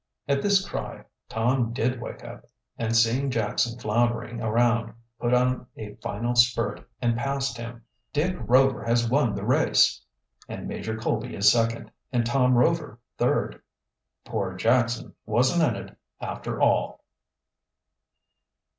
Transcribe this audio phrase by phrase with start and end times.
[0.27, 5.93] At this cry Tom did wake up, and seeing Jackson floundering around put on a
[6.01, 7.83] final spurt and passed him.
[8.11, 10.01] "Dick Rover has won the race!"
[10.49, 13.61] "And Major Colby is second, and Tom Rover third."
[14.25, 17.05] "Poor Jackson wasn't in it, after all!"